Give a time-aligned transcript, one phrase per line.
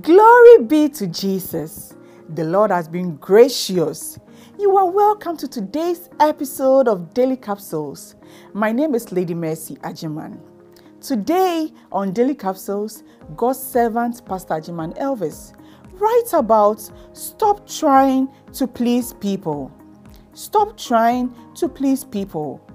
[0.00, 1.94] Glory be to Jesus.
[2.30, 4.18] The Lord has been gracious.
[4.58, 8.14] You are welcome to today's episode of Daily Capsules.
[8.54, 10.40] My name is Lady Mercy Agyemang.
[11.02, 13.02] Today on Daily Capsules,
[13.36, 15.52] God's servant Pastor Agyemang Elvis
[15.92, 19.70] writes about stop trying to please people.
[20.32, 22.66] Stop trying to please people.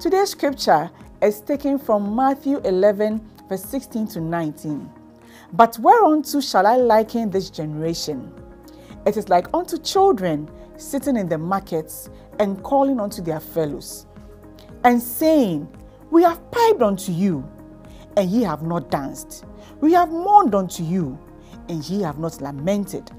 [0.00, 0.90] Today's scripture
[1.22, 5.05] is taken from Matthew 11, verse 16 to 19.
[5.52, 8.32] But whereunto shall I liken this generation?
[9.06, 14.06] It is like unto children sitting in the markets and calling unto their fellows,
[14.84, 15.68] and saying,
[16.10, 17.48] We have piped unto you,
[18.16, 19.44] and ye have not danced.
[19.80, 21.18] We have mourned unto you,
[21.68, 23.10] and ye have not lamented.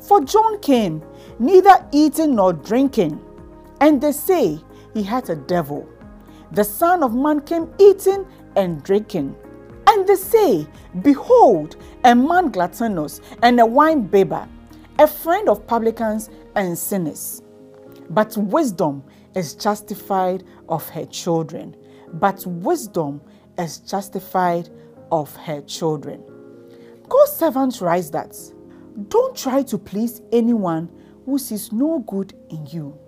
[0.00, 1.02] For John came,
[1.38, 3.20] neither eating nor drinking,
[3.80, 4.58] and they say
[4.94, 5.88] he had a devil.
[6.52, 8.26] The Son of Man came eating
[8.56, 9.36] and drinking.
[9.86, 10.66] And they say,
[11.02, 14.48] Behold, a man gluttonous and a wine bibber,
[14.98, 17.42] a friend of publicans and sinners.
[18.10, 19.02] But wisdom
[19.34, 21.76] is justified of her children.
[22.14, 23.20] But wisdom
[23.58, 24.68] is justified
[25.10, 26.22] of her children.
[27.08, 28.36] God's servant writes that
[29.08, 30.90] don't try to please anyone
[31.24, 32.98] who sees no good in you.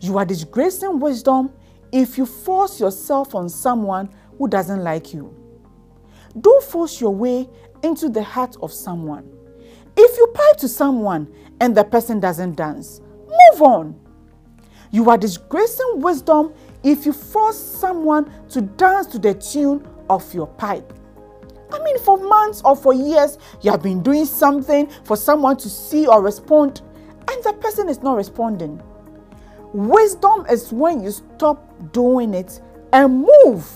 [0.00, 1.52] You are disgracing wisdom
[1.92, 5.34] if you force yourself on someone who doesn't like you.
[6.40, 7.48] Don't force your way
[7.82, 9.30] into the heart of someone.
[9.96, 14.00] If you pipe to someone and the person doesn't dance, move on.
[14.90, 20.46] You are disgracing wisdom if you force someone to dance to the tune of your
[20.46, 20.92] pipe.
[21.72, 25.68] I mean, for months or for years, you have been doing something for someone to
[25.68, 26.82] see or respond,
[27.28, 28.80] and the person is not responding.
[29.72, 32.60] Wisdom is when you stop doing it
[32.92, 33.68] and move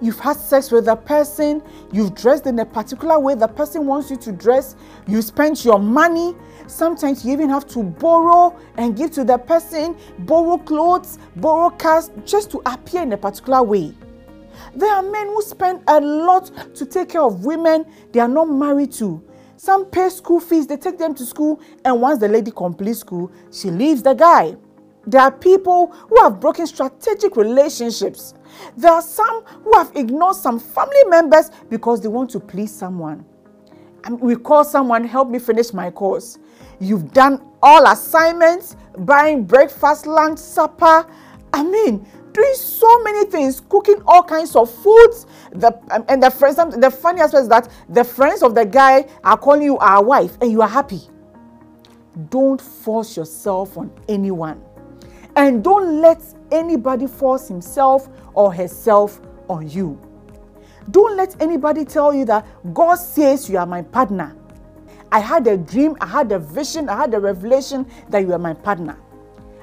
[0.00, 4.10] you've had sex with a person, you've dressed in a particular way the person wants
[4.10, 6.36] you to dress, you spent your money.
[6.66, 12.10] Sometimes you even have to borrow and give to the person, borrow clothes, borrow cars
[12.24, 13.94] just to appear in a particular way.
[14.74, 18.46] There are men who spend a lot to take care of women they are not
[18.46, 19.22] married to.
[19.56, 23.32] Some pay school fees, they take them to school, and once the lady completes school,
[23.50, 24.56] she leaves the guy.
[25.08, 28.34] There are people who have broken strategic relationships.
[28.76, 33.24] There are some who have ignored some family members because they want to please someone.
[34.04, 36.38] And we call someone, help me finish my course.
[36.78, 41.06] You've done all assignments, buying breakfast, lunch, supper.
[41.54, 45.24] I mean, doing so many things, cooking all kinds of foods.
[45.52, 49.06] The, um, and the friends, the funny aspect is that the friends of the guy
[49.24, 51.00] are calling you our wife and you are happy.
[52.28, 54.62] Don't force yourself on anyone.
[55.38, 59.96] And don't let anybody force himself or herself on you.
[60.90, 62.44] Don't let anybody tell you that
[62.74, 64.34] God says you are my partner.
[65.12, 68.38] I had a dream, I had a vision, I had a revelation that you are
[68.40, 68.98] my partner.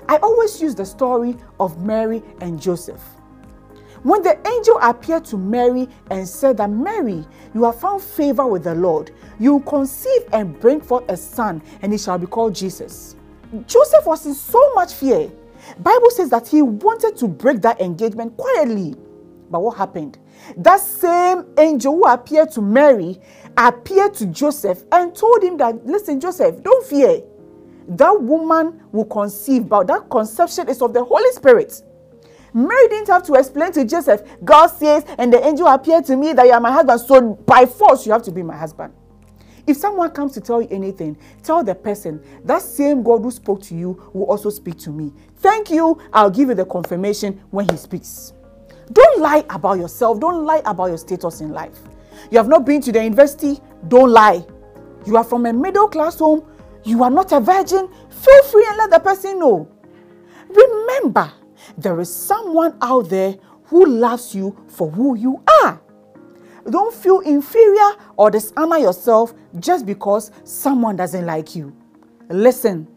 [0.07, 3.01] I always use the story of Mary and Joseph.
[4.03, 8.63] When the angel appeared to Mary and said that Mary, you have found favor with
[8.63, 12.55] the Lord, you will conceive and bring forth a son, and he shall be called
[12.55, 13.17] Jesus.
[13.67, 15.29] Joseph was in so much fear
[15.79, 18.95] Bible says that he wanted to break that engagement quietly.
[19.49, 20.17] But what happened?
[20.57, 23.19] That same angel who appeared to Mary
[23.57, 27.21] appeared to Joseph and told him that, listen, Joseph, don't fear.
[27.87, 31.83] That woman will conceive, but that conception is of the Holy Spirit.
[32.53, 36.33] Mary didn't have to explain to Joseph, God says, and the angel appeared to me
[36.33, 37.01] that you are my husband.
[37.01, 38.93] So by force, you have to be my husband.
[39.67, 43.61] If someone comes to tell you anything, tell the person that same God who spoke
[43.63, 45.11] to you will also speak to me.
[45.37, 45.99] Thank you.
[46.13, 48.33] I'll give you the confirmation when he speaks.
[48.91, 50.19] Don't lie about yourself.
[50.19, 51.79] Don't lie about your status in life.
[52.29, 53.59] You have not been to the university.
[53.87, 54.45] Don't lie.
[55.05, 56.45] You are from a middle class home.
[56.83, 57.89] You are not a virgin.
[58.09, 59.67] Feel free and let the person know.
[60.47, 61.31] Remember,
[61.77, 65.81] there is someone out there who loves you for who you are.
[66.69, 71.75] Don't feel inferior or dishonor yourself just because someone doesn't like you.
[72.29, 72.87] Listen,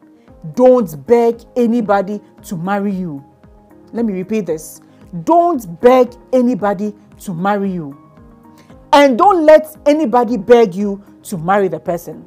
[0.54, 3.24] don't beg anybody to marry you.
[3.92, 4.80] Let me repeat this.
[5.24, 7.96] Don't beg anybody to marry you.
[8.92, 12.24] And don't let anybody beg you to marry the person.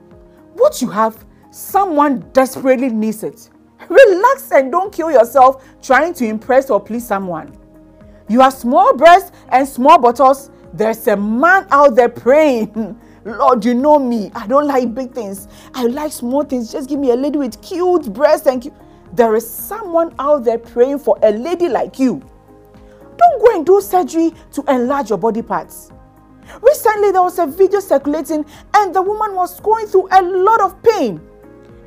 [0.53, 3.49] What you have, someone desperately needs it.
[3.89, 7.57] Relax and don't kill yourself trying to impress or please someone.
[8.29, 12.99] You have small breasts and small buttocks there's a man out there praying.
[13.25, 14.31] Lord, you know me.
[14.33, 15.47] I don't like big things.
[15.73, 16.71] I like small things.
[16.71, 18.73] Just give me a lady with cute breasts Thank you.
[19.13, 22.21] There is someone out there praying for a lady like you.
[23.17, 25.91] Don't go and do surgery to enlarge your body parts.
[26.61, 30.81] Recently, there was a video circulating, and the woman was going through a lot of
[30.81, 31.21] pain.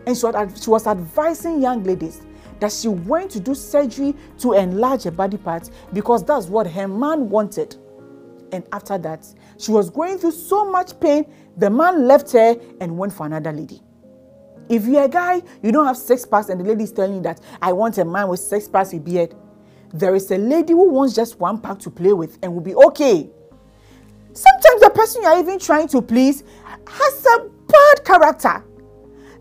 [0.07, 2.23] And she was, she was advising young ladies
[2.61, 6.87] that she went to do surgery to enlarge her body parts because that's what her
[6.87, 7.77] man wanted.
[8.55, 9.27] And after that,
[9.59, 13.51] she was going through so much pain, the man left her and went for another
[13.51, 13.83] lady.
[14.69, 17.23] If you're a guy, you don't have six packs, and the lady is telling you
[17.23, 19.35] that I want a man with six packs with beard,
[19.93, 22.75] there is a lady who wants just one pack to play with and will be
[22.75, 23.29] okay.
[24.33, 26.45] Sometimes the person you are even trying to please
[26.87, 28.65] has a bad character.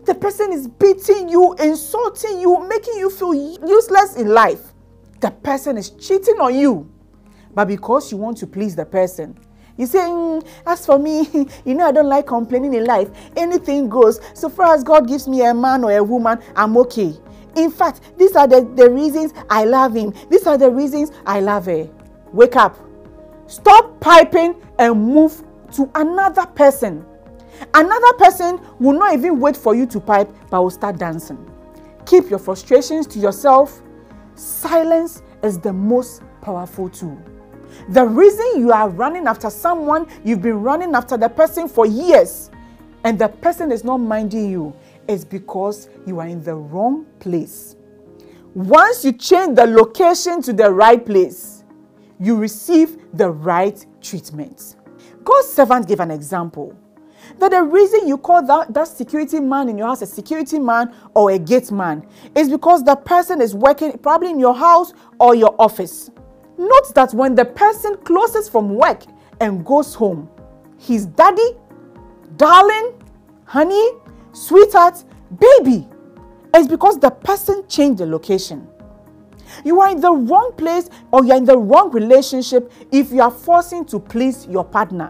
[0.06, 4.60] The person is beating you, insulting you, making you feel useless in life.
[5.20, 6.93] The person is cheating on you.
[7.54, 9.36] But because you want to please the person,
[9.76, 11.26] you say, mm, as for me,
[11.64, 13.10] you know, I don't like complaining in life.
[13.36, 14.20] Anything goes.
[14.34, 17.14] So far as God gives me a man or a woman, I'm okay.
[17.56, 20.12] In fact, these are the, the reasons I love him.
[20.30, 21.88] These are the reasons I love her.
[22.32, 22.76] Wake up.
[23.46, 25.42] Stop piping and move
[25.72, 27.04] to another person.
[27.72, 31.38] Another person will not even wait for you to pipe, but will start dancing.
[32.06, 33.80] Keep your frustrations to yourself.
[34.34, 37.20] Silence is the most powerful tool.
[37.90, 42.50] The reason you are running after someone, you've been running after the person for years,
[43.04, 44.74] and the person is not minding you,
[45.08, 47.76] is because you are in the wrong place.
[48.54, 51.64] Once you change the location to the right place,
[52.20, 54.76] you receive the right treatment.
[55.24, 56.76] God's servant gave an example
[57.38, 60.94] that the reason you call that, that security man in your house a security man
[61.14, 65.34] or a gate man is because the person is working probably in your house or
[65.34, 66.10] your office.
[66.56, 69.02] Note that when the person closes from work
[69.40, 70.28] and goes home,
[70.78, 71.56] his daddy,
[72.36, 72.92] darling,
[73.44, 73.90] honey,
[74.32, 75.04] sweetheart,
[75.38, 75.88] baby,
[76.56, 78.68] is because the person changed the location.
[79.64, 83.30] You are in the wrong place or you're in the wrong relationship if you are
[83.30, 85.08] forcing to please your partner.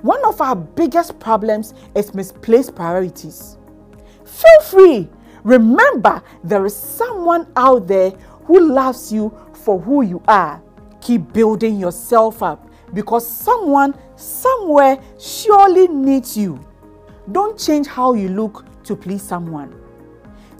[0.00, 3.56] One of our biggest problems is misplaced priorities.
[4.24, 5.08] Feel free.
[5.44, 8.10] Remember, there is someone out there
[8.44, 10.62] who loves you for who you are.
[11.00, 16.60] Keep building yourself up because someone somewhere surely needs you.
[17.30, 19.74] Don't change how you look to please someone.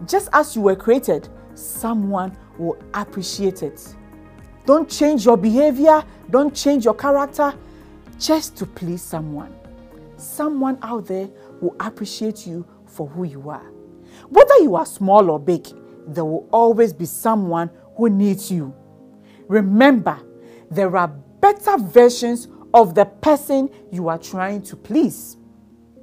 [0.06, 3.94] Just as you were created, someone will appreciate it.
[4.64, 7.52] Don't change your behavior, don't change your character
[8.19, 9.54] just to please someone.
[10.16, 11.28] Someone out there
[11.60, 13.66] will appreciate you for who you are.
[14.28, 15.66] Whether you are small or big,
[16.06, 18.75] there will always be someone who needs you.
[19.52, 20.19] Remember,
[20.70, 25.37] there are better versions of the person you are trying to please.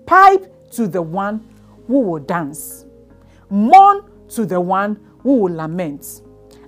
[0.06, 1.50] Pipe to the one
[1.88, 2.86] who will dance,
[3.50, 6.22] mourn to the one who will lament.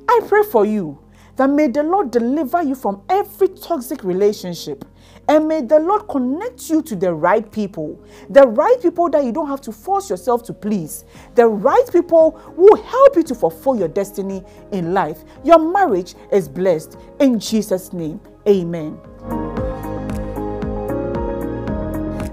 [0.10, 1.00] I pray for you
[1.36, 4.84] that may the Lord deliver you from every toxic relationship
[5.28, 9.32] and may the Lord connect you to the right people, the right people that you
[9.32, 13.76] don't have to force yourself to please, the right people who help you to fulfill
[13.78, 15.24] your destiny in life.
[15.44, 18.20] Your marriage is blessed in Jesus' name.
[18.48, 19.00] Amen.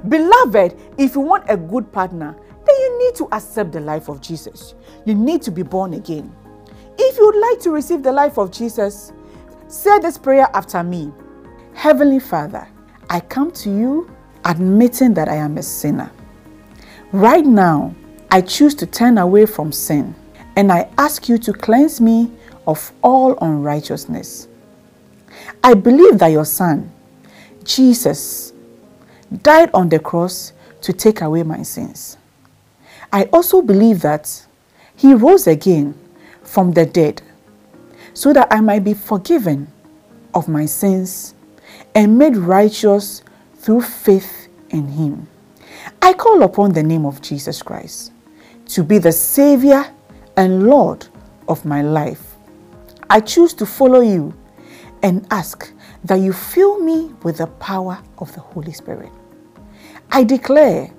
[0.08, 2.34] Beloved, if you want a good partner,
[2.66, 4.74] then you need to accept the life of Jesus.
[5.04, 6.34] You need to be born again.
[6.98, 9.12] If you would like to receive the life of Jesus,
[9.68, 11.12] say this prayer after me
[11.74, 12.66] Heavenly Father,
[13.10, 14.10] I come to you
[14.44, 16.10] admitting that I am a sinner.
[17.12, 17.94] Right now,
[18.30, 20.14] I choose to turn away from sin
[20.56, 22.30] and I ask you to cleanse me
[22.66, 24.48] of all unrighteousness.
[25.64, 26.90] I believe that your Son,
[27.64, 28.52] Jesus,
[29.42, 32.18] died on the cross to take away my sins.
[33.12, 34.46] I also believe that
[34.96, 35.94] he rose again
[36.42, 37.22] from the dead
[38.12, 39.68] so that I might be forgiven
[40.34, 41.34] of my sins
[41.98, 43.24] and made righteous
[43.56, 45.26] through faith in him.
[46.00, 48.12] I call upon the name of Jesus Christ
[48.66, 49.84] to be the Savior
[50.36, 51.08] and Lord
[51.48, 52.36] of my life.
[53.10, 54.32] I choose to follow you
[55.02, 55.72] and ask
[56.04, 59.10] that you fill me with the power of the Holy Spirit.
[60.12, 60.92] I declare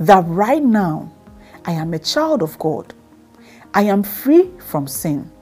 [0.00, 1.10] that right now
[1.64, 2.92] I am a child of God.
[3.72, 5.32] I am free from sin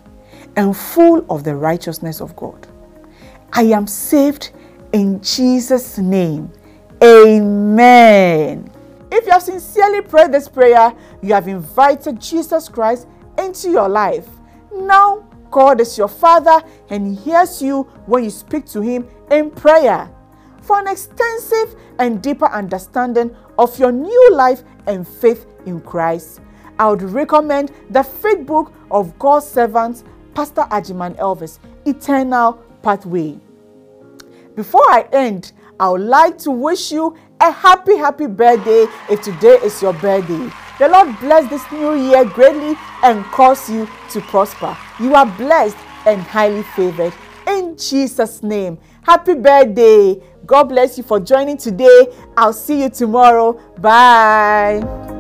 [0.55, 2.69] and full of the righteousness of God.
[3.53, 4.53] I am saved
[4.93, 6.51] in Jesus' name.
[7.03, 8.71] Amen.
[9.13, 13.07] If you have sincerely prayed this prayer, you have invited Jesus Christ
[13.39, 14.29] into your life.
[14.73, 19.51] Now, God is your Father and He hears you when you speak to Him in
[19.51, 20.11] prayer.
[20.63, 26.41] For an extensive and deeper understanding of your new life and faith in Christ,
[26.79, 30.05] I would recommend the faith book of God's servant,
[30.35, 33.39] Pastor Agyemang Elvis, Eternal Pathway.
[34.55, 39.59] Before I end, I would like to wish you a happy, happy birthday if today
[39.63, 40.51] is your birthday.
[40.79, 44.77] The Lord bless this new year greatly and cause you to prosper.
[44.99, 45.77] You are blessed
[46.07, 47.15] and highly favored.
[47.47, 50.21] In Jesus' name, happy birthday.
[50.47, 52.09] God bless you for joining today.
[52.37, 53.53] I'll see you tomorrow.
[53.79, 55.20] Bye.